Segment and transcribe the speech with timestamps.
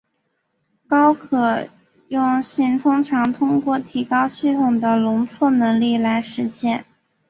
[0.87, 1.67] 高可
[2.07, 6.85] 用性通常通过提高系统的容错能力来实现。